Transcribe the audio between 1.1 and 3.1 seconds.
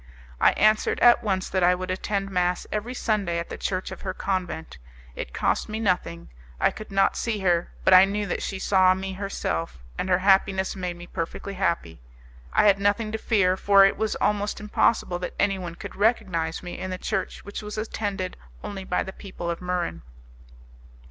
once that I would attend mass every